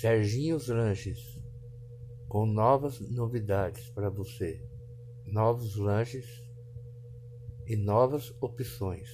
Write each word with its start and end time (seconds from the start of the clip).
Serginhos 0.00 0.66
Lanches, 0.66 1.40
com 2.28 2.44
novas 2.44 2.98
novidades 2.98 3.88
para 3.90 4.10
você, 4.10 4.60
novos 5.24 5.76
lanches 5.76 6.26
e 7.64 7.76
novas 7.76 8.34
opções. 8.40 9.08